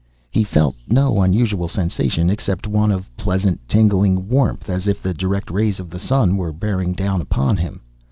[0.31, 5.51] He felt no unusual sensation, except one of pleasant, tingling warmth, as if the direct
[5.51, 7.81] rays of the sun were bearing down upon him.